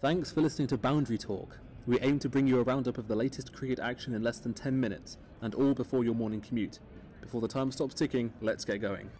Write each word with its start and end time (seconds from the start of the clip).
Thanks 0.00 0.30
for 0.30 0.42
listening 0.42 0.68
to 0.68 0.78
Boundary 0.78 1.18
Talk. 1.18 1.58
We 1.88 1.98
aim 1.98 2.20
to 2.20 2.28
bring 2.28 2.46
you 2.46 2.60
a 2.60 2.62
roundup 2.62 2.98
of 2.98 3.08
the 3.08 3.16
latest 3.16 3.52
cricket 3.52 3.80
action 3.80 4.14
in 4.14 4.22
less 4.22 4.38
than 4.38 4.54
10 4.54 4.78
minutes, 4.78 5.18
and 5.42 5.56
all 5.56 5.74
before 5.74 6.04
your 6.04 6.14
morning 6.14 6.40
commute. 6.40 6.78
Before 7.20 7.40
the 7.40 7.48
time 7.48 7.72
stops 7.72 7.96
ticking, 7.96 8.32
let's 8.40 8.64
get 8.64 8.80
going. 8.80 9.10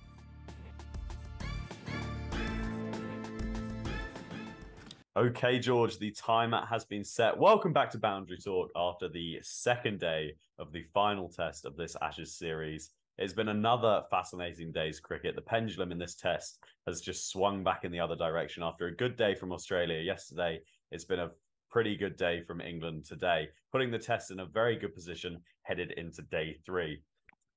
Okay, 5.16 5.58
George, 5.58 5.98
the 5.98 6.12
timer 6.12 6.64
has 6.66 6.84
been 6.84 7.02
set. 7.02 7.36
Welcome 7.36 7.72
back 7.72 7.90
to 7.90 7.98
Boundary 7.98 8.38
Talk 8.38 8.70
after 8.76 9.08
the 9.08 9.40
second 9.42 9.98
day 9.98 10.36
of 10.60 10.70
the 10.70 10.84
final 10.94 11.28
test 11.28 11.64
of 11.64 11.76
this 11.76 11.96
Ashes 12.00 12.32
series. 12.32 12.90
It's 13.18 13.32
been 13.32 13.48
another 13.48 14.04
fascinating 14.10 14.70
day's 14.70 15.00
cricket. 15.00 15.34
The 15.34 15.42
pendulum 15.42 15.90
in 15.90 15.98
this 15.98 16.14
test 16.14 16.60
has 16.86 17.00
just 17.00 17.28
swung 17.28 17.64
back 17.64 17.84
in 17.84 17.90
the 17.90 17.98
other 17.98 18.14
direction 18.14 18.62
after 18.62 18.86
a 18.86 18.94
good 18.94 19.16
day 19.16 19.34
from 19.34 19.50
Australia 19.50 19.98
yesterday. 19.98 20.60
It's 20.92 21.04
been 21.04 21.18
a 21.18 21.32
pretty 21.68 21.96
good 21.96 22.16
day 22.16 22.42
from 22.42 22.60
England 22.60 23.06
today, 23.06 23.48
putting 23.72 23.90
the 23.90 23.98
test 23.98 24.30
in 24.30 24.38
a 24.38 24.46
very 24.46 24.76
good 24.76 24.94
position 24.94 25.40
headed 25.62 25.90
into 25.96 26.22
day 26.22 26.58
three. 26.64 27.02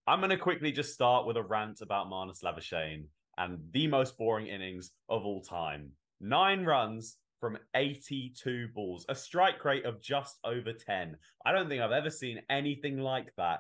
I'm 0.08 0.20
going 0.20 0.32
to 0.32 0.38
quickly 0.38 0.72
just 0.72 0.96
start 0.96 1.28
with 1.28 1.38
a 1.38 1.44
rant 1.44 1.82
about 1.82 2.10
Marnus 2.10 2.42
Labuschagne 2.44 3.06
and 3.38 3.60
the 3.72 3.86
most 3.86 4.18
boring 4.18 4.48
innings 4.48 4.90
of 5.10 5.26
all 5.26 5.44
time. 5.44 5.92
Nine 6.20 6.66
runs 6.66 7.18
from 7.40 7.60
82 7.76 8.70
balls, 8.74 9.06
a 9.10 9.16
strike 9.16 9.64
rate 9.64 9.86
of 9.86 10.02
just 10.02 10.40
over 10.44 10.74
10. 10.74 11.18
I 11.46 11.52
don't 11.52 11.70
think 11.70 11.84
I've 11.84 11.92
ever 11.92 12.10
seen 12.10 12.42
anything 12.50 12.98
like 12.98 13.32
that 13.38 13.60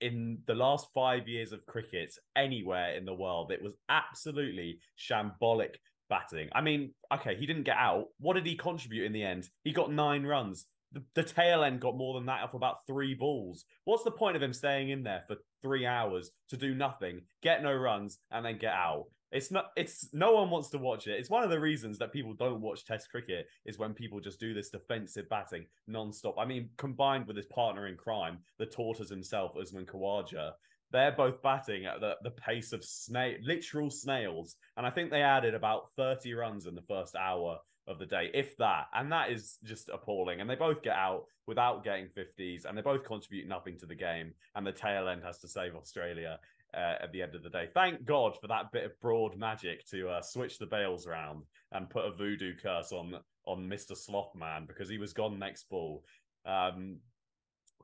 in 0.00 0.38
the 0.46 0.54
last 0.54 0.88
five 0.94 1.28
years 1.28 1.52
of 1.52 1.66
cricket 1.66 2.14
anywhere 2.36 2.94
in 2.94 3.04
the 3.04 3.14
world. 3.14 3.50
It 3.50 3.62
was 3.62 3.74
absolutely 3.88 4.78
shambolic 4.98 5.76
batting. 6.08 6.48
I 6.54 6.60
mean, 6.60 6.92
okay, 7.12 7.36
he 7.36 7.46
didn't 7.46 7.64
get 7.64 7.76
out. 7.76 8.06
What 8.18 8.34
did 8.34 8.46
he 8.46 8.56
contribute 8.56 9.06
in 9.06 9.12
the 9.12 9.22
end? 9.22 9.48
He 9.62 9.72
got 9.72 9.92
nine 9.92 10.24
runs. 10.24 10.66
The, 10.92 11.02
the 11.14 11.22
tail 11.24 11.64
end 11.64 11.80
got 11.80 11.96
more 11.96 12.14
than 12.14 12.26
that 12.26 12.42
off 12.42 12.54
about 12.54 12.86
three 12.86 13.14
balls. 13.14 13.64
What's 13.84 14.04
the 14.04 14.10
point 14.10 14.36
of 14.36 14.42
him 14.42 14.52
staying 14.52 14.90
in 14.90 15.02
there 15.02 15.24
for 15.26 15.36
three 15.62 15.86
hours 15.86 16.30
to 16.50 16.56
do 16.56 16.74
nothing, 16.74 17.22
get 17.42 17.62
no 17.62 17.72
runs, 17.74 18.18
and 18.30 18.44
then 18.44 18.58
get 18.58 18.72
out? 18.72 19.06
It's 19.34 19.50
not. 19.50 19.72
It's 19.76 20.08
no 20.12 20.32
one 20.32 20.48
wants 20.48 20.70
to 20.70 20.78
watch 20.78 21.08
it. 21.08 21.18
It's 21.18 21.28
one 21.28 21.42
of 21.42 21.50
the 21.50 21.58
reasons 21.58 21.98
that 21.98 22.12
people 22.12 22.34
don't 22.34 22.60
watch 22.60 22.84
Test 22.84 23.10
cricket 23.10 23.48
is 23.66 23.78
when 23.78 23.92
people 23.92 24.20
just 24.20 24.38
do 24.38 24.54
this 24.54 24.70
defensive 24.70 25.28
batting 25.28 25.66
non-stop. 25.88 26.36
I 26.38 26.44
mean, 26.44 26.70
combined 26.78 27.26
with 27.26 27.36
his 27.36 27.46
partner 27.46 27.88
in 27.88 27.96
crime, 27.96 28.38
the 28.58 28.66
tortoise 28.66 29.10
himself, 29.10 29.56
Usman 29.60 29.86
Khawaja, 29.86 30.52
they're 30.92 31.10
both 31.10 31.42
batting 31.42 31.84
at 31.84 32.00
the, 32.00 32.14
the 32.22 32.30
pace 32.30 32.72
of 32.72 32.84
snail, 32.84 33.34
literal 33.42 33.90
snails, 33.90 34.54
and 34.76 34.86
I 34.86 34.90
think 34.90 35.10
they 35.10 35.22
added 35.22 35.54
about 35.54 35.88
thirty 35.96 36.32
runs 36.32 36.66
in 36.66 36.76
the 36.76 36.82
first 36.82 37.16
hour 37.16 37.58
of 37.86 37.98
the 37.98 38.06
day, 38.06 38.30
if 38.32 38.56
that. 38.58 38.86
And 38.94 39.10
that 39.12 39.30
is 39.30 39.58
just 39.64 39.90
appalling. 39.92 40.40
And 40.40 40.48
they 40.48 40.54
both 40.54 40.82
get 40.82 40.96
out 40.96 41.24
without 41.46 41.84
getting 41.84 42.06
50s, 42.06 42.64
and 42.64 42.78
they 42.78 42.82
both 42.82 43.04
contribute 43.04 43.48
nothing 43.48 43.78
to 43.78 43.86
the 43.86 43.94
game. 43.94 44.32
And 44.54 44.66
the 44.66 44.72
tail 44.72 45.08
end 45.08 45.22
has 45.24 45.38
to 45.40 45.48
save 45.48 45.74
Australia 45.74 46.38
uh, 46.74 47.02
at 47.02 47.12
the 47.12 47.22
end 47.22 47.34
of 47.34 47.42
the 47.42 47.50
day. 47.50 47.68
Thank 47.72 48.04
God 48.04 48.36
for 48.40 48.48
that 48.48 48.72
bit 48.72 48.84
of 48.84 49.00
Broad 49.00 49.36
magic 49.36 49.86
to 49.86 50.08
uh, 50.08 50.22
switch 50.22 50.58
the 50.58 50.66
bails 50.66 51.06
around 51.06 51.44
and 51.72 51.90
put 51.90 52.04
a 52.04 52.12
voodoo 52.12 52.54
curse 52.60 52.92
on 52.92 53.14
on 53.46 53.68
Mr. 53.68 53.92
Slothman 53.92 54.66
because 54.66 54.88
he 54.88 54.98
was 54.98 55.12
gone 55.12 55.38
next 55.38 55.68
ball. 55.68 56.02
Um, 56.46 56.98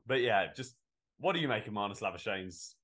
but 0.07 0.21
yeah, 0.21 0.47
just 0.55 0.75
what 1.19 1.33
do 1.35 1.41
you 1.41 1.47
make 1.47 1.67
of 1.67 1.73
Marnus 1.73 2.01
Labuschagne's 2.01 2.75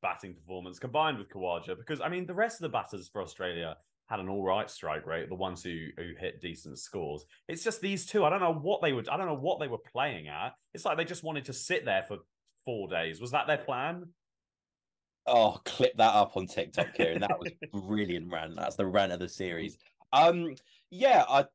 batting 0.00 0.34
performance 0.34 0.78
combined 0.78 1.18
with 1.18 1.28
Khawaja? 1.28 1.76
Because 1.76 2.00
I 2.00 2.08
mean, 2.08 2.26
the 2.26 2.34
rest 2.34 2.56
of 2.56 2.62
the 2.62 2.76
batters 2.76 3.08
for 3.08 3.22
Australia 3.22 3.76
had 4.06 4.20
an 4.20 4.28
all 4.28 4.42
right 4.42 4.70
strike 4.70 5.06
rate, 5.06 5.28
the 5.28 5.34
ones 5.34 5.62
who 5.62 5.88
who 5.96 6.12
hit 6.18 6.40
decent 6.40 6.78
scores. 6.78 7.24
It's 7.48 7.64
just 7.64 7.80
these 7.80 8.06
two. 8.06 8.24
I 8.24 8.30
don't 8.30 8.40
know 8.40 8.54
what 8.54 8.82
they 8.82 8.92
would. 8.92 9.08
I 9.08 9.16
don't 9.16 9.26
know 9.26 9.34
what 9.34 9.58
they 9.58 9.68
were 9.68 9.78
playing 9.78 10.28
at. 10.28 10.54
It's 10.74 10.84
like 10.84 10.96
they 10.96 11.04
just 11.04 11.24
wanted 11.24 11.46
to 11.46 11.52
sit 11.52 11.84
there 11.84 12.04
for 12.06 12.18
four 12.64 12.88
days. 12.88 13.20
Was 13.20 13.32
that 13.32 13.46
their 13.46 13.58
plan? 13.58 14.04
Oh, 15.26 15.60
clip 15.64 15.96
that 15.98 16.14
up 16.14 16.36
on 16.36 16.46
TikTok, 16.46 16.94
Kieran. 16.94 17.20
That 17.20 17.38
was 17.38 17.52
brilliant 17.86 18.30
rant. 18.30 18.56
That's 18.56 18.76
the 18.76 18.86
rant 18.86 19.12
of 19.12 19.20
the 19.20 19.28
series. 19.28 19.78
Um, 20.12 20.56
yeah, 20.90 21.24
I, 21.28 21.40
I, 21.40 21.46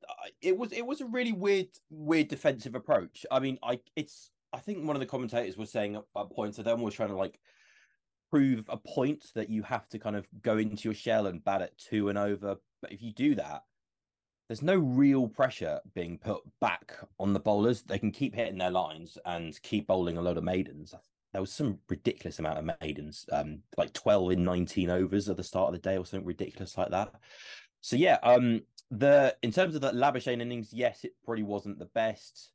it 0.42 0.58
was 0.58 0.72
it 0.72 0.86
was 0.86 1.02
a 1.02 1.06
really 1.06 1.34
weird 1.34 1.68
weird 1.90 2.28
defensive 2.30 2.76
approach. 2.76 3.26
I 3.30 3.40
mean, 3.40 3.60
I 3.62 3.80
it's 3.96 4.32
I 4.54 4.60
think 4.60 4.86
one 4.86 4.96
of 4.96 5.00
the 5.00 5.06
commentators 5.06 5.58
was 5.58 5.72
saying 5.72 5.96
at 5.96 6.30
points 6.32 6.58
that 6.58 6.64
them 6.64 6.82
was 6.82 6.94
trying 6.94 7.10
to 7.10 7.16
like 7.16 7.40
prove 8.32 8.66
a 8.70 8.78
point 8.78 9.26
that 9.36 9.50
you 9.50 9.64
have 9.64 9.88
to 9.90 10.00
kind 10.00 10.16
of 10.16 10.28
go 10.42 10.58
into 10.58 10.86
your 10.86 10.94
shell 10.94 11.28
and 11.28 11.44
bat 11.44 11.62
at 11.62 11.78
two 11.78 12.10
and 12.10 12.18
over. 12.18 12.56
But 12.82 12.92
if 12.92 13.02
you 13.02 13.12
do 13.12 13.36
that, 13.36 13.64
there's 14.48 14.62
no 14.62 14.78
real 14.78 15.28
pressure 15.28 15.80
being 15.94 16.18
put 16.18 16.42
back 16.62 16.94
on 17.20 17.34
the 17.34 17.40
bowlers. 17.40 17.84
They 17.84 18.00
can 18.00 18.12
keep 18.12 18.34
hitting 18.34 18.58
their 18.58 18.72
lines 18.72 19.18
and 19.26 19.60
keep 19.62 19.88
bowling 19.88 20.18
a 20.18 20.22
load 20.22 20.38
of 20.38 20.44
maidens 20.44 20.94
there 21.34 21.42
was 21.42 21.52
some 21.52 21.80
ridiculous 21.90 22.40
amount 22.40 22.60
of 22.60 22.78
maidens, 22.82 23.26
um, 23.32 23.60
like 23.78 23.94
12 23.94 24.32
in 24.32 24.44
19 24.44 24.90
overs 24.90 25.30
at 25.30 25.38
the 25.38 25.44
start 25.44 25.70
of 25.70 25.74
the 25.74 25.90
day 25.90 25.98
or 25.98 26.06
something 26.06 26.26
ridiculous 26.26 26.78
like 26.78 26.92
that. 26.92 27.14
So 27.82 27.96
yeah, 27.96 28.18
um, 28.24 28.62
the 28.92 29.36
in 29.42 29.52
terms 29.52 29.76
of 29.76 29.82
the 29.82 29.92
Labuschagne 29.92 30.42
innings, 30.42 30.74
yes, 30.74 31.04
it 31.04 31.14
probably 31.24 31.44
wasn't 31.44 31.80
the 31.80 31.86
best. 31.86 32.52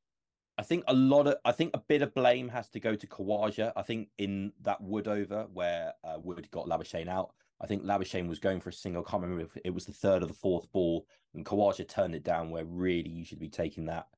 I 0.59 0.62
think 0.62 0.84
a 0.88 0.94
lot 0.94 1.27
of 1.27 1.37
I 1.44 1.53
think 1.53 1.75
a 1.75 1.81
bit 1.81 2.03
of 2.03 2.15
blame 2.15 2.49
has 2.49 2.69
to 2.71 2.81
go 2.81 2.94
to 2.94 3.06
Khawaja. 3.06 3.72
I 3.77 3.82
think 3.82 4.09
in 4.19 4.53
that 4.62 4.81
Wood 4.81 5.09
over 5.09 5.47
where 5.53 5.93
uh, 6.05 6.19
Wood 6.22 6.50
got 6.50 6.66
Labuschagne 6.66 7.09
out, 7.09 7.32
I 7.61 7.66
think 7.66 7.84
Labuschagne 7.84 8.28
was 8.28 8.38
going 8.38 8.61
for 8.61 8.71
a 8.71 8.75
single. 8.75 9.05
I 9.06 9.11
can't 9.11 9.22
remember 9.22 9.44
if 9.44 9.62
it 9.65 9.72
was 9.72 9.87
the 9.87 9.93
third 9.93 10.22
or 10.22 10.27
the 10.27 10.34
fourth 10.34 10.71
ball, 10.72 11.06
and 11.34 11.44
Khawaja 11.44 11.88
turned 11.88 12.15
it 12.15 12.25
down. 12.25 12.50
Where 12.50 12.65
really 12.65 13.11
you 13.11 13.25
should 13.25 13.41
be 13.41 13.49
taking 13.49 13.87
that 13.87 14.09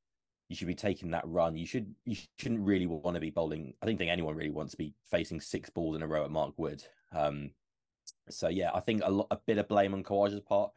you 0.48 0.56
should 0.56 0.66
be 0.66 0.74
taking 0.74 1.10
that 1.10 1.26
run. 1.26 1.56
You 1.56 1.66
should 1.66 1.94
you 2.04 2.16
shouldn't 2.38 2.66
really 2.66 2.86
want 2.86 3.14
to 3.14 3.20
be 3.20 3.30
bowling. 3.30 3.74
I 3.82 3.86
don't 3.86 3.96
think 3.96 4.10
anyone 4.10 4.36
really 4.36 4.50
wants 4.50 4.72
to 4.72 4.78
be 4.78 4.94
facing 5.10 5.40
six 5.40 5.70
balls 5.70 5.96
in 5.96 6.02
a 6.02 6.06
row 6.06 6.24
at 6.24 6.30
Mark 6.30 6.54
Wood. 6.56 6.82
Um, 7.12 7.50
so 8.28 8.48
yeah, 8.48 8.70
I 8.74 8.80
think 8.80 9.02
a 9.04 9.10
lot, 9.10 9.28
a 9.30 9.38
bit 9.46 9.58
of 9.58 9.68
blame 9.68 9.94
on 9.94 10.02
Khawaja's 10.02 10.40
part, 10.40 10.72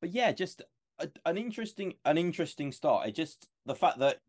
but 0.00 0.10
yeah, 0.10 0.32
just 0.32 0.62
a, 0.98 1.08
an 1.24 1.38
interesting 1.38 1.94
an 2.04 2.18
interesting 2.18 2.72
start. 2.72 3.08
It 3.08 3.14
just 3.14 3.48
the 3.64 3.74
fact 3.74 3.98
that 4.00 4.20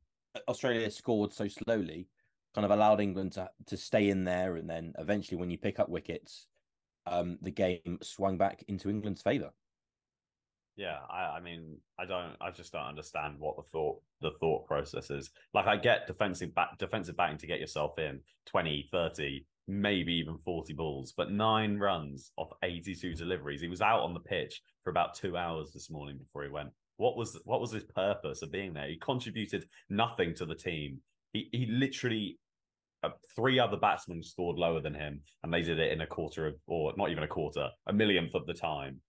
Australia 0.48 0.90
scored 0.90 1.34
so 1.34 1.48
slowly 1.48 2.08
kind 2.56 2.66
of 2.66 2.72
allowed 2.72 3.02
England 3.02 3.34
to 3.34 3.50
to 3.68 3.78
stay 3.78 4.09
in 4.09 4.24
there, 4.24 4.56
and 4.56 4.69
then 4.69 4.94
eventually 4.98 5.38
when 5.38 5.50
you 5.50 5.58
pick 5.58 5.80
up 5.80 5.90
wickets, 5.90 6.48
um, 7.06 7.38
the 7.42 7.52
game 7.52 8.00
swung 8.02 8.38
back 8.38 8.64
into 8.68 8.90
England's 8.90 9.22
favour. 9.22 9.52
Yeah, 10.78 11.00
I, 11.10 11.38
I 11.38 11.40
mean, 11.40 11.78
I 12.00 12.06
don't, 12.06 12.36
I 12.40 12.52
just 12.52 12.72
don't 12.72 12.86
understand 12.86 13.36
what 13.40 13.58
the 13.58 13.64
thought, 13.64 14.00
the 14.22 14.32
thought 14.40 14.68
process 14.68 15.10
is. 15.10 15.32
Like, 15.56 15.66
I 15.66 15.76
get 15.76 16.06
defensive 16.06 16.54
back, 16.54 16.78
defensive 16.78 17.18
batting 17.18 17.40
to 17.40 17.48
get 17.48 17.60
yourself 17.60 17.98
in 17.98 18.20
20, 18.46 18.88
30, 18.92 19.44
maybe 19.68 20.14
even 20.14 20.38
40 20.38 20.74
balls, 20.74 21.14
but 21.18 21.32
nine 21.32 21.78
runs 21.78 22.32
off 22.38 22.52
82 22.64 23.16
deliveries. 23.16 23.60
He 23.60 23.68
was 23.68 23.82
out 23.82 24.02
on 24.02 24.14
the 24.14 24.20
pitch 24.20 24.62
for 24.84 24.92
about 24.92 25.16
two 25.16 25.36
hours 25.36 25.72
this 25.74 25.90
morning 25.90 26.20
before 26.20 26.44
he 26.44 26.50
went. 26.50 26.70
What 26.98 27.18
was, 27.18 27.40
what 27.46 27.60
was 27.60 27.72
his 27.72 27.84
purpose 27.84 28.44
of 28.44 28.52
being 28.52 28.74
there? 28.74 28.88
He 28.88 28.98
contributed 28.98 29.66
nothing 29.90 30.36
to 30.36 30.46
the 30.46 30.56
team. 30.56 31.00
He, 31.34 31.50
he 31.52 31.66
literally 31.72 32.38
uh, 33.04 33.10
three 33.36 33.60
other 33.60 33.78
batsmen 33.78 34.22
scored 34.22 34.58
lower 34.58 34.82
than 34.82 34.94
him, 34.94 35.22
and 35.44 35.52
they 35.52 35.64
did 35.64 35.80
it 35.80 35.92
in 35.92 36.02
a 36.02 36.08
quarter 36.08 36.46
of, 36.46 36.56
or 36.68 36.94
not 36.98 37.10
even 37.10 37.24
a 37.24 37.28
quarter, 37.28 37.70
a 37.88 37.94
millionth 37.94 38.36
of 38.36 38.46
the 38.46 38.54
time. 38.54 39.02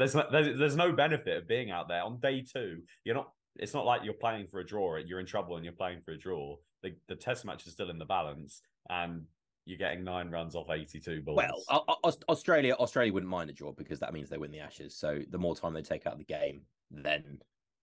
There's, 0.00 0.14
there's 0.32 0.58
there's 0.58 0.76
no 0.76 0.92
benefit 0.92 1.36
of 1.36 1.46
being 1.46 1.70
out 1.70 1.88
there 1.88 2.02
on 2.02 2.18
day 2.20 2.42
two. 2.42 2.78
You're 3.04 3.14
not. 3.14 3.32
It's 3.56 3.74
not 3.74 3.84
like 3.84 4.02
you're 4.02 4.14
playing 4.14 4.46
for 4.46 4.60
a 4.60 4.66
draw. 4.66 4.96
You're 4.96 5.20
in 5.20 5.26
trouble 5.26 5.56
and 5.56 5.64
you're 5.64 5.74
playing 5.74 6.00
for 6.00 6.12
a 6.12 6.18
draw. 6.18 6.56
The 6.82 6.94
the 7.06 7.16
test 7.16 7.44
match 7.44 7.66
is 7.66 7.74
still 7.74 7.90
in 7.90 7.98
the 7.98 8.06
balance, 8.06 8.62
and 8.88 9.24
you're 9.66 9.76
getting 9.76 10.02
nine 10.02 10.30
runs 10.30 10.56
off 10.56 10.70
82 10.70 11.20
balls. 11.20 11.36
Well, 11.68 12.00
Australia 12.30 12.74
Australia 12.74 13.12
wouldn't 13.12 13.30
mind 13.30 13.50
a 13.50 13.52
draw 13.52 13.72
because 13.72 14.00
that 14.00 14.14
means 14.14 14.30
they 14.30 14.38
win 14.38 14.50
the 14.50 14.60
Ashes. 14.60 14.96
So 14.96 15.20
the 15.28 15.38
more 15.38 15.54
time 15.54 15.74
they 15.74 15.82
take 15.82 16.06
out 16.06 16.14
of 16.14 16.18
the 16.18 16.24
game, 16.24 16.62
then 16.90 17.38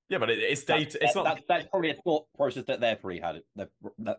yeah, 0.09 0.17
but 0.17 0.31
it, 0.31 0.39
it's 0.39 0.63
day. 0.63 0.79
It's 0.79 0.95
that, 0.95 1.16
not. 1.16 1.23
That's, 1.25 1.41
that's, 1.47 1.67
probably 1.69 1.91
a 1.91 1.96
thought 1.96 2.25
process 2.35 2.64
that 2.66 2.79
they're 2.79 2.96
probably 2.96 3.19
had. 3.19 3.41
They're, 3.55 3.69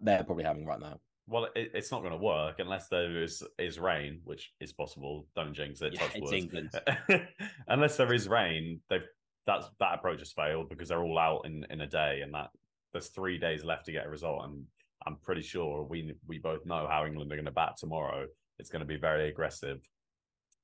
they're 0.01 0.23
probably 0.23 0.45
having 0.45 0.67
right 0.67 0.81
now. 0.81 1.01
Well, 1.29 1.49
it, 1.55 1.73
it's 1.75 1.91
not 1.91 2.01
going 2.01 2.13
to 2.13 2.19
work 2.19 2.59
unless 2.59 2.89
there 2.89 3.23
is 3.23 3.43
is 3.59 3.79
rain, 3.79 4.21
which 4.25 4.53
is 4.61 4.73
possible. 4.73 5.27
Don't 5.37 5.53
jinx 5.53 5.83
it. 5.83 5.95
Yeah, 5.95 6.09
it's 6.15 6.33
England. 6.33 6.71
unless 7.69 7.97
there 7.97 8.13
is 8.13 8.29
rain, 8.29 8.81
they've 8.89 9.03
that's 9.47 9.69
that 9.81 9.95
approach 9.95 10.21
has 10.21 10.33
failed 10.33 10.69
because 10.69 10.89
they're 10.89 11.03
all 11.03 11.19
out 11.19 11.43
in 11.45 11.67
in 11.71 11.81
a 11.83 11.87
day, 11.87 12.21
and 12.23 12.33
that 12.35 12.51
there's 12.93 13.09
three 13.09 13.39
days 13.39 13.65
left 13.65 13.87
to 13.87 13.93
get 13.93 14.07
a 14.07 14.11
result. 14.11 14.45
And 14.45 14.65
I'm 15.07 15.17
pretty 15.17 15.43
sure 15.43 15.85
we 15.85 16.15
we 16.27 16.39
both 16.39 16.65
know 16.65 16.87
how 16.89 17.07
England 17.07 17.33
are 17.33 17.37
going 17.37 17.47
to 17.47 17.51
bat 17.51 17.77
tomorrow. 17.79 18.27
It's 18.59 18.71
going 18.71 18.81
to 18.81 18.87
be 18.87 18.97
very 18.97 19.29
aggressive. 19.29 19.81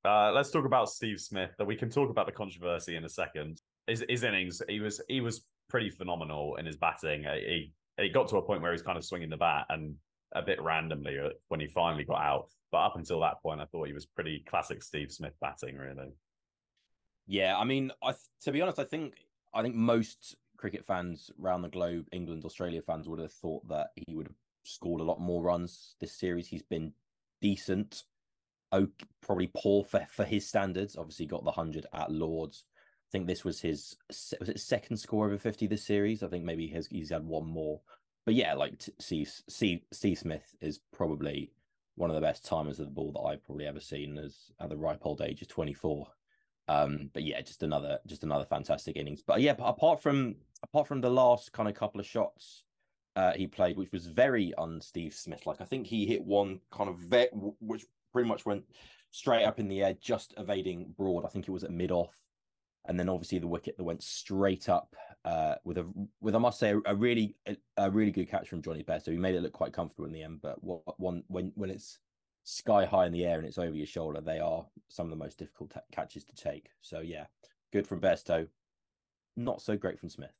Uh, 0.03 0.31
let's 0.31 0.51
talk 0.51 0.65
about 0.65 0.89
Steve 0.89 1.19
Smith. 1.19 1.51
That 1.57 1.65
we 1.65 1.75
can 1.75 1.89
talk 1.89 2.09
about 2.09 2.25
the 2.25 2.31
controversy 2.31 2.95
in 2.95 3.05
a 3.05 3.09
second. 3.09 3.61
His, 3.87 4.03
his 4.07 4.23
innings, 4.23 4.61
he 4.69 4.79
was 4.79 5.01
he 5.07 5.21
was 5.21 5.43
pretty 5.69 5.89
phenomenal 5.89 6.55
in 6.57 6.65
his 6.65 6.77
batting. 6.77 7.23
He 7.23 7.71
he 7.99 8.09
got 8.09 8.27
to 8.29 8.37
a 8.37 8.41
point 8.41 8.61
where 8.61 8.71
he's 8.71 8.81
kind 8.81 8.97
of 8.97 9.05
swinging 9.05 9.29
the 9.29 9.37
bat 9.37 9.65
and 9.69 9.95
a 10.33 10.41
bit 10.41 10.61
randomly 10.61 11.19
uh, 11.19 11.29
when 11.47 11.59
he 11.59 11.67
finally 11.67 12.03
got 12.03 12.21
out. 12.21 12.49
But 12.71 12.85
up 12.85 12.95
until 12.95 13.21
that 13.21 13.41
point, 13.41 13.61
I 13.61 13.65
thought 13.65 13.87
he 13.87 13.93
was 13.93 14.05
pretty 14.05 14.43
classic 14.47 14.83
Steve 14.83 15.11
Smith 15.11 15.33
batting, 15.39 15.77
really. 15.77 16.13
Yeah, 17.27 17.57
I 17.57 17.63
mean, 17.63 17.91
I 18.03 18.13
to 18.41 18.51
be 18.51 18.61
honest, 18.61 18.79
I 18.79 18.83
think 18.83 19.15
I 19.53 19.61
think 19.61 19.75
most 19.75 20.35
cricket 20.57 20.85
fans 20.85 21.31
around 21.41 21.61
the 21.61 21.69
globe, 21.69 22.07
England, 22.11 22.45
Australia 22.45 22.81
fans 22.81 23.07
would 23.07 23.19
have 23.19 23.33
thought 23.33 23.67
that 23.69 23.87
he 23.95 24.15
would 24.15 24.27
have 24.27 24.35
scored 24.63 25.01
a 25.01 25.05
lot 25.05 25.19
more 25.19 25.41
runs 25.41 25.95
this 25.99 26.13
series. 26.13 26.47
He's 26.47 26.63
been 26.63 26.93
decent, 27.41 28.03
oh, 28.71 28.87
probably 29.21 29.51
poor 29.55 29.83
for, 29.83 30.05
for 30.09 30.25
his 30.25 30.47
standards. 30.47 30.95
Obviously, 30.95 31.25
got 31.25 31.43
the 31.43 31.51
hundred 31.51 31.85
at 31.93 32.11
Lords. 32.11 32.65
I 33.07 33.11
think 33.11 33.27
this 33.27 33.45
was 33.45 33.61
his 33.61 33.95
was 34.39 34.49
it 34.49 34.59
second 34.59 34.97
score 34.97 35.27
over 35.27 35.37
fifty 35.37 35.67
this 35.67 35.85
series. 35.85 36.23
I 36.23 36.27
think 36.27 36.43
maybe 36.43 36.67
he's 36.67 36.87
he's 36.87 37.11
had 37.11 37.25
one 37.25 37.47
more, 37.47 37.79
but 38.25 38.33
yeah, 38.33 38.53
like 38.53 38.73
Steve 38.99 39.31
Steve 39.47 39.81
Steve 39.91 40.17
Smith 40.17 40.55
is 40.61 40.79
probably 40.91 41.51
one 41.95 42.09
of 42.09 42.15
the 42.15 42.21
best 42.21 42.45
timers 42.45 42.79
of 42.79 42.87
the 42.87 42.91
ball 42.91 43.11
that 43.13 43.21
I've 43.21 43.45
probably 43.45 43.67
ever 43.67 43.79
seen 43.79 44.17
as 44.17 44.51
at 44.59 44.69
the 44.69 44.77
ripe 44.77 45.05
old 45.05 45.21
age 45.21 45.41
of 45.41 45.47
twenty 45.47 45.73
four. 45.73 46.07
Um, 46.67 47.11
but 47.13 47.23
yeah, 47.23 47.41
just 47.41 47.63
another 47.63 47.99
just 48.07 48.23
another 48.23 48.45
fantastic 48.45 48.97
innings. 48.97 49.21
But 49.25 49.41
yeah, 49.41 49.55
apart 49.59 50.01
from 50.01 50.35
apart 50.63 50.87
from 50.87 51.01
the 51.01 51.09
last 51.09 51.51
kind 51.53 51.69
of 51.69 51.75
couple 51.75 51.99
of 51.99 52.05
shots 52.05 52.63
uh, 53.15 53.33
he 53.33 53.47
played, 53.47 53.77
which 53.77 53.91
was 53.91 54.07
very 54.07 54.53
un 54.57 54.81
Steve 54.81 55.13
Smith. 55.13 55.45
Like 55.45 55.61
I 55.61 55.65
think 55.65 55.87
he 55.87 56.05
hit 56.05 56.23
one 56.23 56.59
kind 56.71 56.89
of 56.89 56.99
which 57.59 57.85
pretty 58.11 58.27
much 58.27 58.45
went 58.45 58.63
straight 59.11 59.45
up 59.45 59.59
in 59.59 59.67
the 59.67 59.83
air, 59.83 59.95
just 60.01 60.33
evading 60.37 60.93
Broad. 60.97 61.25
I 61.25 61.29
think 61.29 61.47
it 61.47 61.51
was 61.51 61.63
at 61.63 61.71
mid 61.71 61.91
off, 61.91 62.15
and 62.85 62.99
then 62.99 63.09
obviously 63.09 63.39
the 63.39 63.47
wicket 63.47 63.77
that 63.77 63.83
went 63.83 64.03
straight 64.03 64.67
up 64.67 64.95
uh, 65.25 65.55
with 65.63 65.79
a 65.79 65.85
with 66.21 66.35
I 66.35 66.37
must 66.37 66.59
say 66.59 66.75
a, 66.85 66.95
really 66.95 67.35
a, 67.77 67.89
really 67.89 68.11
good 68.11 68.29
catch 68.29 68.47
from 68.47 68.61
Jonny 68.61 68.83
Bairstow. 68.83 69.11
He 69.11 69.17
made 69.17 69.33
it 69.33 69.41
look 69.41 69.53
quite 69.53 69.73
comfortable 69.73 70.05
in 70.05 70.11
the 70.11 70.21
end, 70.21 70.39
but 70.41 70.63
what 70.63 70.99
one 70.99 71.23
when 71.27 71.51
when 71.55 71.71
it's 71.71 71.97
sky 72.43 72.85
high 72.85 73.07
in 73.07 73.11
the 73.11 73.25
air 73.25 73.39
and 73.39 73.47
it's 73.47 73.57
over 73.57 73.75
your 73.75 73.87
shoulder, 73.87 74.21
they 74.21 74.39
are 74.39 74.65
some 74.87 75.07
of 75.07 75.09
the 75.09 75.15
most 75.23 75.39
difficult 75.39 75.71
t- 75.71 75.79
catches 75.91 76.25
to 76.25 76.35
take. 76.35 76.69
So 76.81 76.99
yeah, 76.99 77.25
good 77.73 77.87
from 77.87 77.99
Bairstow, 77.99 78.47
not 79.35 79.63
so 79.63 79.75
great 79.75 79.99
from 79.99 80.09
Smith. 80.09 80.33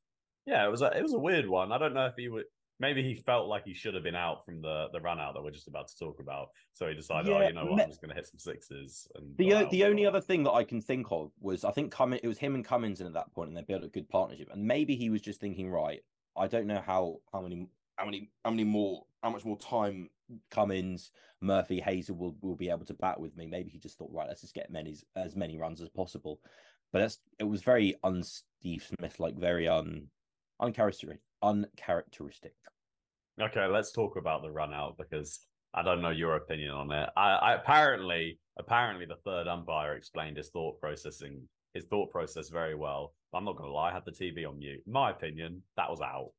Yeah, 0.46 0.64
it 0.66 0.70
was 0.70 0.84
a 0.84 0.96
it 0.96 1.02
was 1.02 1.14
a 1.14 1.20
weird 1.20 1.48
one. 1.48 1.72
I 1.72 1.80
don't 1.80 1.96
know 1.96 2.06
if 2.06 2.16
he 2.16 2.30
would 2.30 2.46
maybe 2.80 3.04
he 3.04 3.16
felt 3.16 3.48
like 3.48 3.66
he 3.66 3.74
should 3.74 3.94
have 3.94 4.04
been 4.04 4.16
out 4.16 4.46
from 4.46 4.62
the 4.62 4.88
the 4.92 5.00
run 5.00 5.20
out 5.20 5.34
that 5.34 5.44
we're 5.44 5.52
just 5.52 5.68
about 5.68 5.88
to 5.88 5.98
talk 5.98 6.20
about. 6.20 6.50
So 6.74 6.88
he 6.88 6.94
decided, 6.94 7.32
oh, 7.32 7.40
yeah, 7.40 7.46
oh, 7.46 7.48
you 7.48 7.54
know 7.54 7.66
what, 7.66 7.78
me- 7.78 7.84
I'm 7.84 7.90
just 7.90 8.02
going 8.02 8.10
to 8.10 8.16
hit 8.16 8.28
some 8.28 8.40
sixes. 8.40 9.08
And 9.16 9.36
the 9.38 9.68
the 9.72 9.86
only 9.86 10.06
other 10.06 10.22
thing 10.22 10.44
that 10.44 10.52
I 10.52 10.64
can 10.64 10.82
think 10.82 11.08
of 11.12 11.32
was 11.40 11.64
I 11.64 11.72
think 11.72 11.92
Cummins, 11.92 12.22
it 12.24 12.28
was 12.28 12.38
him 12.38 12.56
and 12.56 12.66
Cummins 12.66 13.02
in 13.02 13.08
at 13.08 13.14
that 13.14 13.34
point, 13.34 13.50
and 13.50 13.58
they 13.58 13.62
built 13.62 13.84
a 13.84 13.90
good 13.90 14.10
partnership. 14.10 14.50
And 14.52 14.64
maybe 14.66 14.96
he 14.96 15.10
was 15.10 15.22
just 15.22 15.40
thinking, 15.40 15.70
right, 15.70 16.02
I 16.38 16.48
don't 16.48 16.68
know 16.68 16.82
how 16.86 17.18
how 17.32 17.42
many 17.42 17.68
how 17.98 18.06
many 18.06 18.30
how 18.44 18.52
many 18.52 18.64
more 18.64 19.04
how 19.24 19.30
much 19.30 19.46
more 19.46 19.58
time 19.58 20.10
Cummins, 20.52 21.12
Murphy, 21.42 21.82
Hazell 21.86 22.18
will 22.18 22.36
will 22.42 22.56
be 22.56 22.70
able 22.70 22.86
to 22.86 22.94
bat 22.94 23.20
with 23.20 23.36
me. 23.38 23.46
Maybe 23.46 23.70
he 23.70 23.80
just 23.80 23.98
thought, 23.98 24.12
right, 24.12 24.28
let's 24.28 24.42
just 24.42 24.56
get 24.56 24.72
many 24.72 24.96
as 25.16 25.36
many 25.36 25.58
runs 25.58 25.82
as 25.82 25.90
possible. 25.90 26.40
But 26.92 27.00
that's 27.00 27.20
it 27.40 27.44
was 27.44 27.62
very 27.62 27.96
un 28.04 28.24
Steve 28.24 28.88
Smith, 28.98 29.20
like 29.20 29.38
very 29.38 29.68
un 29.68 30.08
uncharacteristic 30.60 31.20
uncharacteristic. 31.46 32.54
Okay, 33.40 33.66
let's 33.68 33.92
talk 33.92 34.18
about 34.18 34.42
the 34.42 34.52
run 34.52 34.74
out 34.74 34.98
because 34.98 35.42
I 35.74 35.84
don't 35.84 36.02
know 36.02 36.10
your 36.10 36.38
opinion 36.38 36.72
on 36.72 36.92
it. 36.92 37.10
I, 37.16 37.32
I 37.34 37.54
apparently 37.54 38.40
apparently 38.58 39.06
the 39.06 39.18
third 39.26 39.48
umpire 39.48 39.94
explained 39.94 40.38
his 40.38 40.50
thought 40.50 40.80
processing 40.80 41.42
his 41.74 41.86
thought 41.86 42.12
process 42.12 42.50
very 42.50 42.76
well. 42.76 43.14
But 43.32 43.40
I'm 43.40 43.46
not 43.46 43.58
gonna 43.58 43.72
lie, 43.72 43.92
I 43.92 43.94
had 43.94 44.06
the 44.06 44.12
TV 44.12 44.48
on 44.48 44.58
mute. 44.60 44.82
In 44.86 44.94
my 44.94 45.12
opinion, 45.12 45.62
that 45.78 45.90
was 45.90 46.02
out. 46.02 46.32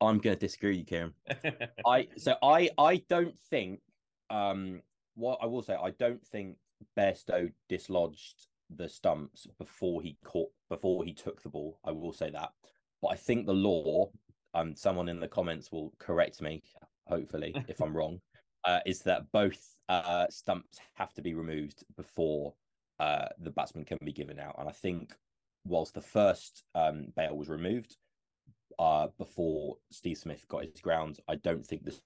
I'm 0.00 0.18
gonna 0.18 0.36
disagree, 0.36 0.78
you, 0.78 0.84
Kieran. 0.84 1.12
I 1.86 2.08
so 2.16 2.34
I 2.42 2.70
I 2.78 3.02
don't 3.08 3.38
think 3.50 3.80
um 4.30 4.80
what 5.14 5.38
I 5.42 5.46
will 5.46 5.62
say 5.62 5.74
I 5.74 5.90
don't 5.90 6.26
think 6.26 6.56
Bairstow 6.98 7.52
dislodged 7.68 8.46
the 8.76 8.88
stumps 8.88 9.46
before 9.58 10.02
he 10.02 10.16
caught 10.24 10.50
before 10.68 11.04
he 11.04 11.12
took 11.12 11.42
the 11.42 11.48
ball. 11.48 11.78
I 11.84 11.92
will 11.92 12.12
say 12.12 12.30
that, 12.30 12.50
but 13.00 13.08
I 13.08 13.16
think 13.16 13.46
the 13.46 13.54
law 13.54 14.10
um, 14.54 14.74
someone 14.76 15.08
in 15.08 15.20
the 15.20 15.28
comments 15.28 15.72
will 15.72 15.92
correct 15.98 16.40
me, 16.40 16.62
hopefully, 17.06 17.54
if 17.68 17.80
I'm 17.80 17.96
wrong, 17.96 18.20
uh, 18.64 18.80
is 18.86 19.00
that 19.00 19.30
both 19.32 19.76
uh, 19.88 20.26
stumps 20.30 20.78
have 20.94 21.12
to 21.14 21.22
be 21.22 21.34
removed 21.34 21.84
before 21.96 22.54
uh, 23.00 23.26
the 23.38 23.50
batsman 23.50 23.84
can 23.84 23.98
be 24.04 24.12
given 24.12 24.38
out. 24.38 24.56
And 24.58 24.68
I 24.68 24.72
think 24.72 25.14
whilst 25.64 25.94
the 25.94 26.00
first 26.00 26.64
um, 26.74 27.06
bail 27.16 27.36
was 27.36 27.48
removed 27.48 27.96
uh, 28.78 29.08
before 29.18 29.76
Steve 29.90 30.18
Smith 30.18 30.46
got 30.48 30.64
his 30.64 30.80
ground, 30.80 31.18
I 31.28 31.36
don't 31.36 31.66
think 31.66 31.84
the 31.84 31.98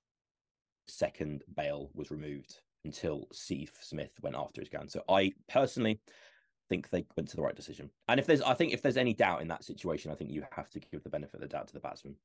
second 0.89 1.43
bail 1.55 1.91
was 1.95 2.11
removed 2.11 2.61
until 2.85 3.27
Steve 3.33 3.73
Smith 3.81 4.13
went 4.23 4.37
after 4.37 4.61
his 4.61 4.71
ground. 4.71 4.91
So 4.91 5.03
I 5.09 5.33
personally 5.49 6.01
think 6.69 6.91
they 6.91 7.05
went 7.17 7.29
to 7.31 7.37
the 7.37 7.43
right 7.43 7.57
decision. 7.57 7.91
And 8.09 8.21
if 8.21 8.27
there's, 8.27 8.43
I 8.43 8.55
think 8.55 8.73
if 8.73 8.83
there's 8.83 8.97
any 8.97 9.15
doubt 9.15 9.43
in 9.43 9.49
that 9.49 9.65
situation, 9.65 10.11
I 10.11 10.15
think 10.15 10.31
you 10.31 10.45
have 10.51 10.71
to 10.71 10.81
give 10.81 11.03
the 11.03 11.11
benefit 11.11 11.35
of 11.35 11.41
the 11.41 11.49
doubt 11.49 11.69
to 11.69 11.75
the 11.75 11.81
batsman. 11.81 12.17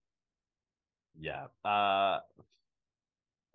Yeah. 1.20 1.48
Uh 1.64 2.20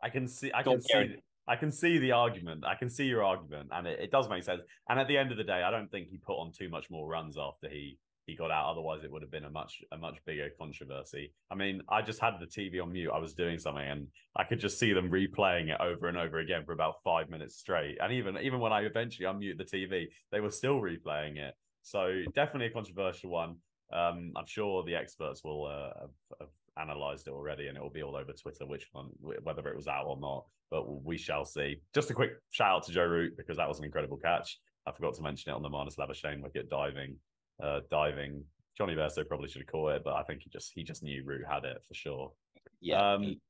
I 0.03 0.11
can 0.11 0.29
see 0.29 0.51
I 0.55 0.63
can 0.63 0.81
see 0.81 1.17
I 1.49 1.57
can 1.57 1.71
see 1.71 1.99
the 1.99 2.13
argument. 2.13 2.65
I 2.67 2.75
can 2.75 2.91
see 2.91 3.05
your 3.05 3.23
argument, 3.23 3.71
and 3.73 3.87
it, 3.87 4.01
it, 4.01 4.11
does 4.11 4.29
make 4.29 4.43
sense. 4.43 4.63
And 4.89 4.99
at 4.99 5.07
the 5.07 5.17
end 5.17 5.31
of 5.31 5.39
the 5.39 5.45
day, 5.45 5.63
I 5.63 5.71
don't 5.71 5.89
think 5.91 6.09
he 6.09 6.17
put 6.17 6.35
on 6.35 6.51
too 6.53 6.69
much 6.69 6.91
more 6.91 7.07
runs 7.09 7.37
after 7.39 7.69
he 7.69 7.99
he 8.27 8.35
got 8.35 8.51
out. 8.51 8.71
Otherwise, 8.71 9.05
it 9.05 9.11
would 9.11 9.23
have 9.23 9.31
been 9.31 9.45
a 9.45 9.51
much 9.51 9.83
a 9.93 9.97
much 9.97 10.19
bigger 10.27 10.49
controversy. 10.59 11.33
I 11.51 11.55
mean, 11.55 11.81
I 11.89 12.03
just 12.03 12.21
had 12.21 12.35
the 12.41 12.47
TV 12.47 12.83
on 12.83 12.93
mute. 12.93 13.11
I 13.15 13.19
was 13.19 13.35
doing 13.35 13.59
something, 13.59 13.87
and 13.87 14.09
I 14.37 14.45
could 14.45 14.61
just 14.61 14.79
see 14.79 14.93
them 14.93 15.11
replaying 15.11 15.69
it 15.69 15.81
over 15.81 16.09
and 16.09 16.19
over 16.19 16.39
again 16.39 16.65
for 16.65 16.73
about 16.73 17.03
five 17.05 17.31
minutes 17.31 17.57
straight. 17.57 17.99
And 18.01 18.13
even 18.13 18.37
even 18.39 18.61
when 18.61 18.73
I 18.73 18.83
eventually 18.83 19.27
unmute 19.27 19.59
the 19.59 19.65
TV, 19.65 20.07
they 20.33 20.41
were 20.41 20.51
still 20.51 20.81
replaying 20.81 21.37
it. 21.37 21.55
So 21.83 22.23
definitely 22.35 22.67
a 22.67 22.71
controversial 22.71 23.31
one. 23.31 23.57
Um, 23.93 24.33
I'm 24.37 24.47
sure 24.47 24.83
the 24.83 24.97
experts 24.97 25.45
will 25.45 25.67
uh, 25.67 26.01
have, 26.01 26.39
have 26.41 26.49
analyzed 26.77 27.29
it 27.29 27.33
already, 27.33 27.69
and 27.69 27.77
it 27.77 27.83
will 27.83 27.91
be 27.91 28.03
all 28.03 28.17
over 28.17 28.33
Twitter 28.33 28.67
which 28.67 28.89
one, 28.93 29.11
whether 29.43 29.69
it 29.69 29.77
was 29.77 29.87
out 29.87 30.07
or 30.07 30.19
not. 30.19 30.47
But 30.69 31.05
we 31.05 31.17
shall 31.17 31.45
see. 31.45 31.81
Just 31.95 32.11
a 32.11 32.15
quick 32.15 32.33
shout 32.51 32.77
out 32.77 32.87
to 32.87 32.93
Joe 32.93 33.05
Root 33.05 33.37
because 33.37 33.57
that 33.59 33.69
was 33.69 33.79
an 33.79 33.85
incredible 33.85 34.17
catch. 34.17 34.59
I 34.87 34.93
forgot 34.93 35.15
to 35.15 35.23
mention 35.23 35.53
it 35.53 35.55
on 35.55 35.63
the 35.63 35.69
Marnus 35.69 35.97
Labuschagne 35.97 36.43
wicket 36.43 36.69
diving, 36.69 37.17
uh, 37.63 37.81
diving. 37.91 38.45
Jonny 38.77 38.95
Bairstow 38.95 39.27
probably 39.27 39.49
should 39.49 39.63
have 39.63 39.69
caught 39.69 39.93
it, 39.93 40.03
but 40.05 40.15
I 40.15 40.23
think 40.23 40.43
he 40.43 40.51
just 40.51 40.73
he 40.75 40.83
just 40.85 41.03
knew 41.03 41.23
Root 41.25 41.45
had 41.49 41.65
it 41.65 41.79
for 41.87 41.95
sure. 41.95 42.33
Yeah. 42.81 43.15
Um, 43.15 43.41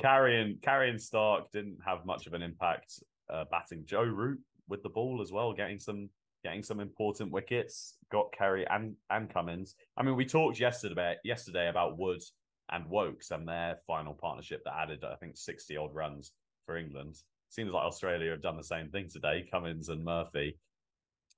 Carrion 0.00 0.58
Carrion 0.62 0.96
Starc 0.96 1.50
didn't 1.52 1.78
have 1.84 2.06
much 2.06 2.26
of 2.26 2.34
an 2.34 2.42
impact 2.42 3.02
uh, 3.30 3.44
batting 3.50 3.84
Joe 3.86 4.02
Root 4.02 4.40
with 4.68 4.82
the 4.82 4.88
ball 4.88 5.20
as 5.22 5.32
well, 5.32 5.52
getting 5.52 5.78
some 5.78 6.08
getting 6.44 6.62
some 6.62 6.80
important 6.80 7.32
wickets. 7.32 7.96
Got 8.10 8.32
Carey 8.32 8.66
and 8.68 8.94
and 9.10 9.32
Cummins. 9.32 9.74
I 9.96 10.02
mean, 10.02 10.16
we 10.16 10.24
talked 10.24 10.58
yesterday 10.58 10.92
about 10.92 11.16
yesterday 11.24 11.68
about 11.68 11.98
Wood 11.98 12.22
and 12.70 12.88
Woakes 12.88 13.30
and 13.30 13.46
their 13.46 13.76
final 13.86 14.14
partnership 14.14 14.62
that 14.64 14.74
added, 14.78 15.04
I 15.04 15.16
think, 15.16 15.36
sixty 15.36 15.76
odd 15.76 15.94
runs 15.94 16.32
for 16.66 16.76
England. 16.76 17.16
Seems 17.50 17.72
like 17.72 17.84
Australia 17.84 18.30
have 18.30 18.42
done 18.42 18.56
the 18.56 18.64
same 18.64 18.90
thing 18.90 19.08
today. 19.10 19.46
Cummins 19.50 19.88
and 19.88 20.04
Murphy. 20.04 20.56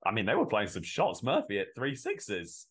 I 0.05 0.11
mean, 0.11 0.25
they 0.25 0.35
were 0.35 0.45
playing 0.45 0.69
some 0.69 0.83
shots. 0.83 1.23
Murphy 1.23 1.59
at 1.59 1.75
three 1.75 1.95
sixes. 1.95 2.67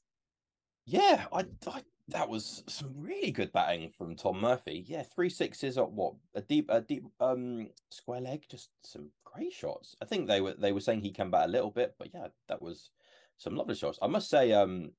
Yeah, 0.86 1.26
I, 1.32 1.44
I 1.66 1.82
that 2.08 2.28
was 2.28 2.64
some 2.66 2.92
really 2.96 3.30
good 3.30 3.52
batting 3.52 3.90
from 3.90 4.16
Todd 4.16 4.36
Murphy. 4.36 4.84
Yeah, 4.86 5.02
three 5.02 5.28
sixes 5.28 5.78
at 5.78 5.90
what 5.90 6.14
a 6.34 6.40
deep 6.40 6.66
a 6.68 6.80
deep 6.80 7.04
um 7.20 7.68
square 7.90 8.20
leg, 8.20 8.44
just 8.50 8.70
some 8.82 9.10
great 9.24 9.52
shots. 9.52 9.94
I 10.02 10.04
think 10.04 10.26
they 10.26 10.40
were 10.40 10.54
they 10.54 10.72
were 10.72 10.80
saying 10.80 11.00
he 11.02 11.12
came 11.12 11.30
back 11.30 11.46
a 11.46 11.50
little 11.50 11.70
bit, 11.70 11.94
but 11.98 12.08
yeah, 12.12 12.28
that 12.48 12.60
was 12.60 12.90
some 13.38 13.54
lovely 13.54 13.74
shots. 13.74 13.98
I 14.02 14.06
must 14.06 14.28
say, 14.28 14.52
um, 14.52 14.90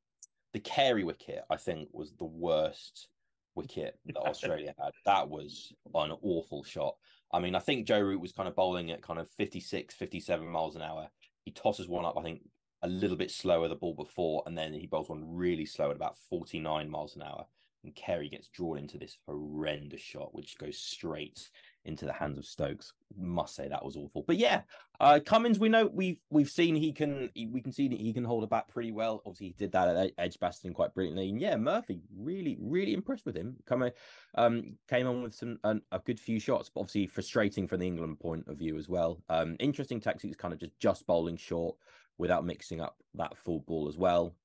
the 0.54 0.60
Carey 0.60 1.04
wicket 1.04 1.44
I 1.50 1.58
think 1.58 1.90
was 1.92 2.14
the 2.14 2.26
worst 2.26 3.08
wicket 3.56 4.00
that 4.06 4.18
Australia 4.18 4.74
had. 4.80 4.92
That 5.06 5.30
was 5.30 5.74
an 5.94 6.14
awful 6.22 6.64
shot. 6.64 6.96
I 7.34 7.40
mean, 7.40 7.56
I 7.56 7.60
think 7.60 7.88
Joe 7.88 8.00
Root 8.00 8.22
was 8.22 8.34
kind 8.34 8.48
of 8.48 8.56
bowling 8.56 8.92
at 8.92 9.02
kind 9.02 9.20
of 9.20 9.30
56, 9.38 9.96
57 9.96 10.48
miles 10.48 10.76
an 10.76 10.82
hour. 10.82 11.10
He 11.46 11.52
tosses 11.52 11.88
one 11.88 12.06
up, 12.06 12.18
I 12.18 12.24
think, 12.24 12.42
a 12.82 12.88
little 12.88 13.18
bit 13.18 13.32
slower 13.32 13.68
the 13.68 13.76
ball 13.76 13.94
before, 13.94 14.44
and 14.46 14.58
then 14.58 14.74
he 14.74 14.88
bowls 14.88 15.10
one 15.10 15.24
really 15.36 15.66
slow 15.66 15.90
at 15.90 15.96
about 15.96 16.18
49 16.30 16.90
miles 16.90 17.16
an 17.16 17.24
hour. 17.24 17.46
And 17.84 17.96
Carey 17.96 18.30
gets 18.30 18.48
drawn 18.48 18.78
into 18.78 18.98
this 18.98 19.18
horrendous 19.28 20.02
shot, 20.02 20.36
which 20.36 20.58
goes 20.58 20.78
straight 20.78 21.50
into 21.86 22.06
the 22.06 22.14
hands 22.14 22.38
of 22.38 22.46
Stokes. 22.46 22.94
Must 23.18 23.56
say 23.56 23.68
that 23.68 23.84
was 23.84 23.98
awful. 23.98 24.24
But 24.26 24.38
yeah, 24.38 24.62
uh, 25.00 25.20
Cummins, 25.26 25.60
we 25.60 25.70
know 25.70 25.88
we've 25.92 26.20
we've 26.30 26.50
seen 26.50 26.76
he 26.76 26.94
can 26.94 27.30
we 27.36 27.62
can 27.62 27.72
see 27.72 27.88
that 27.88 28.00
he 28.00 28.14
can 28.14 28.24
hold 28.24 28.44
a 28.44 28.48
bat 28.48 28.68
pretty 28.68 28.92
well. 28.92 29.22
Obviously, 29.26 29.48
he 29.48 29.54
did 29.54 29.72
that 29.74 29.90
at 29.90 30.12
Edgbaston 30.18 30.74
quite 30.74 30.94
brilliantly. 30.94 31.30
And 31.30 31.42
yeah, 31.42 31.58
Murphy 31.58 32.02
really 32.18 32.58
really 32.60 32.94
impressed 32.94 33.26
with 33.26 33.36
him. 33.36 33.58
Coming 33.66 33.92
um 34.36 34.78
came 34.88 35.08
on 35.08 35.24
with 35.24 35.36
some 35.36 35.60
an, 35.64 35.82
a 35.92 36.00
good 36.00 36.20
few 36.20 36.40
shots, 36.40 36.70
but 36.74 36.82
obviously 36.82 37.08
frustrating 37.08 37.68
from 37.68 37.80
the 37.80 37.88
England 37.88 38.20
point 38.20 38.48
of 38.48 38.58
view 38.58 38.78
as 38.78 38.88
well. 38.88 39.22
Um, 39.30 39.56
interesting 39.60 40.00
tactics, 40.00 40.36
kind 40.36 40.54
of 40.54 40.60
just 40.60 40.80
just 40.80 41.08
bowling 41.08 41.38
short 41.38 41.76
without 42.18 42.46
mixing 42.46 42.80
up 42.80 42.98
that 43.16 43.36
full 43.38 43.60
ball 43.62 43.88
as 43.88 43.98
well 43.98 44.36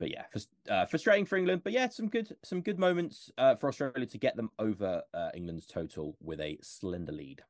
but 0.00 0.10
yeah, 0.10 0.24
uh, 0.68 0.86
frustrating 0.86 1.26
for 1.26 1.36
England. 1.36 1.60
But 1.62 1.74
yeah, 1.74 1.88
some 1.90 2.08
good 2.08 2.34
some 2.42 2.62
good 2.62 2.78
moments 2.78 3.30
uh, 3.38 3.54
for 3.56 3.68
Australia 3.68 4.06
to 4.06 4.18
get 4.18 4.34
them 4.34 4.50
over 4.58 5.02
uh, 5.14 5.28
England's 5.34 5.66
total 5.66 6.16
with 6.20 6.40
a 6.40 6.58
slender 6.62 7.12
lead. 7.12 7.42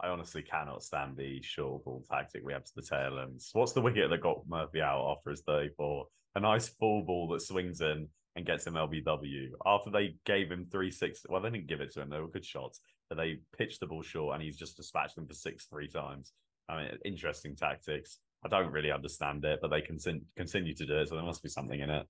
I 0.00 0.08
honestly 0.08 0.42
cannot 0.42 0.84
stand 0.84 1.16
the 1.16 1.42
short 1.42 1.84
ball 1.84 2.04
tactic 2.08 2.42
we 2.44 2.52
have 2.52 2.64
to 2.64 2.74
the 2.76 2.82
tail 2.82 3.18
ends. 3.18 3.50
What's 3.54 3.72
the 3.72 3.80
wicket 3.80 4.10
that 4.10 4.20
got 4.20 4.46
Murphy 4.46 4.80
out 4.80 5.16
after 5.16 5.30
his 5.30 5.40
34? 5.40 6.06
A 6.36 6.40
nice 6.40 6.68
full 6.68 7.02
ball 7.02 7.26
that 7.28 7.42
swings 7.42 7.80
in 7.80 8.06
and 8.36 8.46
gets 8.46 8.66
him 8.66 8.74
LBW. 8.74 9.48
After 9.66 9.90
they 9.90 10.14
gave 10.24 10.52
him 10.52 10.68
three 10.70 10.92
six, 10.92 11.22
well, 11.28 11.40
they 11.40 11.50
didn't 11.50 11.66
give 11.66 11.80
it 11.80 11.92
to 11.94 12.02
him. 12.02 12.10
They 12.10 12.20
were 12.20 12.28
good 12.28 12.44
shots, 12.44 12.80
but 13.08 13.16
they 13.16 13.40
pitched 13.56 13.80
the 13.80 13.86
ball 13.86 14.02
short 14.02 14.34
and 14.34 14.42
he's 14.42 14.58
just 14.58 14.76
dispatched 14.76 15.16
them 15.16 15.26
for 15.26 15.34
six 15.34 15.64
three 15.64 15.88
times. 15.88 16.32
I 16.68 16.76
mean, 16.76 16.90
interesting 17.04 17.56
tactics. 17.56 18.18
I 18.44 18.48
don't 18.48 18.72
really 18.72 18.92
understand 18.92 19.44
it, 19.44 19.58
but 19.60 19.68
they 19.68 19.80
can 19.80 19.98
continue 20.36 20.74
to 20.74 20.86
do 20.86 20.98
it, 20.98 21.08
so 21.08 21.16
there 21.16 21.24
must 21.24 21.42
be 21.42 21.48
something 21.48 21.80
in 21.80 21.90
it. 21.90 22.06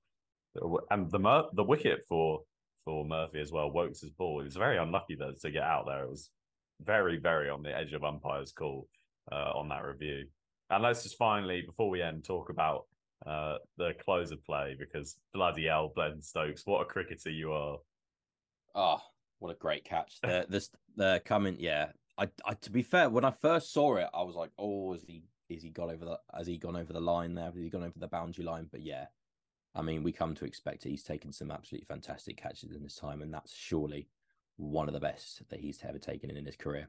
And 0.91 1.11
the 1.11 1.19
Mur- 1.19 1.49
the 1.53 1.65
wicket 1.65 2.05
for 2.09 2.43
for 2.85 3.05
Murphy 3.05 3.41
as 3.41 3.53
well, 3.53 3.71
Woakes' 3.71 4.05
ball. 4.17 4.41
He 4.41 4.45
was 4.45 4.57
very 4.57 4.79
unlucky 4.79 5.15
though 5.15 5.35
to 5.41 5.51
get 5.51 5.63
out 5.63 5.85
there. 5.87 6.05
It 6.05 6.11
was 6.11 6.31
very, 6.81 7.19
very 7.19 7.51
on 7.51 7.63
the 7.63 7.77
edge 7.77 7.93
of 7.93 8.05
umpire's 8.05 8.53
call 8.53 8.89
uh, 9.31 9.53
on 9.55 9.69
that 9.69 9.85
review. 9.85 10.27
And 10.71 10.83
let's 10.83 11.03
just 11.03 11.19
finally, 11.19 11.63
before 11.63 11.91
we 11.91 12.03
end, 12.03 12.25
talk 12.25 12.51
about 12.51 12.87
uh, 13.27 13.57
the 13.77 13.93
close 14.05 14.31
of 14.31 14.45
play 14.45 14.77
because 14.79 15.17
bloody 15.33 15.67
hell, 15.67 15.93
Ben 15.95 16.21
Stokes, 16.23 16.63
what 16.65 16.83
a 16.83 16.85
cricketer 16.85 17.31
you 17.31 17.53
are. 17.53 17.79
Oh, 18.75 19.01
what 19.39 19.51
a 19.51 19.59
great 19.59 19.85
catch. 19.85 20.19
The 20.23 20.47
the, 20.49 20.69
the 20.97 21.23
comment, 21.25 21.61
yeah. 21.61 21.89
I, 22.17 22.29
I 22.45 22.55
to 22.55 22.71
be 22.71 22.83
fair, 22.83 23.09
when 23.09 23.25
I 23.25 23.31
first 23.31 23.73
saw 23.73 23.97
it, 23.97 24.09
I 24.13 24.23
was 24.23 24.35
like, 24.35 24.51
oh, 24.59 24.95
is 24.95 25.05
he 25.07 25.23
is 25.49 25.63
he 25.63 25.71
gone 25.71 25.91
over 25.91 26.05
the 26.05 26.19
has 26.37 26.47
he 26.47 26.59
gone 26.59 26.77
over 26.77 26.93
the 26.93 27.01
line 27.01 27.35
there? 27.35 27.47
Has 27.47 27.55
he 27.55 27.71
gone 27.71 27.85
over 27.85 27.99
the 27.99 28.09
boundary 28.09 28.45
line? 28.45 28.69
But 28.71 28.83
yeah, 28.83 29.07
I 29.75 29.83
mean, 29.83 30.03
we 30.03 30.13
come 30.13 30.35
to 30.37 30.45
expect 30.45 30.87
it. 30.87 30.91
He's 30.91 31.05
taken 31.05 31.33
some 31.33 31.51
absolutely 31.51 31.87
fantastic 31.87 32.37
catches 32.37 32.73
in 32.73 32.83
his 32.83 32.95
time, 32.95 33.23
and 33.23 33.33
that's 33.33 33.55
surely 33.55 34.09
one 34.57 34.89
of 34.89 34.95
the 34.95 35.01
best 35.01 35.43
that 35.51 35.61
he's 35.61 35.81
ever 35.89 35.99
taken 35.99 36.31
in 36.31 36.45
his 36.45 36.57
career. 36.57 36.89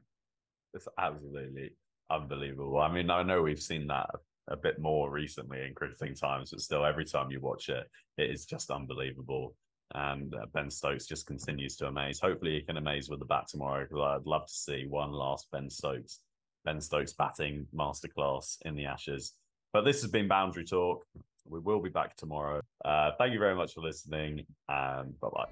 It's 0.74 0.88
absolutely 0.98 1.70
unbelievable. 2.10 2.78
I 2.78 2.92
mean, 2.92 3.10
I 3.10 3.22
know 3.22 3.42
we've 3.42 3.62
seen 3.62 3.86
that 3.88 4.10
a 4.48 4.56
bit 4.56 4.78
more 4.78 5.10
recently 5.10 5.64
in 5.64 5.74
cricketing 5.74 6.14
times, 6.14 6.50
but 6.50 6.60
still, 6.60 6.84
every 6.84 7.04
time 7.04 7.30
you 7.30 7.40
watch 7.40 7.68
it, 7.68 7.86
it 8.18 8.30
is 8.30 8.44
just 8.44 8.70
unbelievable. 8.70 9.54
And 9.94 10.34
uh, 10.34 10.46
Ben 10.52 10.70
Stokes 10.70 11.06
just 11.06 11.26
continues 11.26 11.76
to 11.76 11.86
amaze. 11.86 12.20
Hopefully, 12.20 12.54
he 12.54 12.62
can 12.62 12.76
amaze 12.76 13.08
with 13.08 13.18
the 13.18 13.24
bat 13.24 13.48
tomorrow 13.48 13.84
because 13.84 14.00
I'd 14.00 14.26
love 14.26 14.46
to 14.46 14.52
see 14.52 14.86
one 14.88 15.12
last 15.12 15.48
Ben 15.50 15.68
Stokes, 15.70 16.20
Ben 16.64 16.80
Stokes 16.80 17.12
batting 17.12 17.66
masterclass 17.74 18.58
in 18.62 18.74
the 18.74 18.86
Ashes. 18.86 19.34
But 19.72 19.82
this 19.82 20.02
has 20.02 20.10
been 20.10 20.28
Boundary 20.28 20.64
Talk. 20.64 21.04
We 21.48 21.60
will 21.60 21.80
be 21.80 21.90
back 21.90 22.16
tomorrow. 22.16 22.60
Uh, 22.84 23.12
thank 23.18 23.32
you 23.32 23.38
very 23.38 23.54
much 23.54 23.74
for 23.74 23.80
listening, 23.80 24.44
and 24.68 25.18
bye 25.20 25.28
bye. 25.32 25.46